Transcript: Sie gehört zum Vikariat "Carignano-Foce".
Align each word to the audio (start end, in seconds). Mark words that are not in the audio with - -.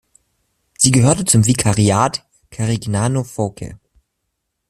Sie 0.79 0.89
gehört 0.89 1.29
zum 1.29 1.45
Vikariat 1.45 2.25
"Carignano-Foce". 2.49 3.75